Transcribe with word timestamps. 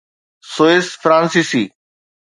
Swiss 0.53 0.85
فرانسيسي 1.03 1.63